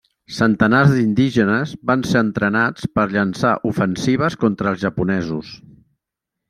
Centenars 0.35 0.93
d'indígenes 0.93 1.73
van 1.91 2.05
ser 2.13 2.23
entrenats 2.25 2.89
per 2.99 3.07
llançar 3.13 3.55
ofensives 3.73 4.43
contra 4.47 4.75
els 4.75 4.87
japonesos. 4.89 5.55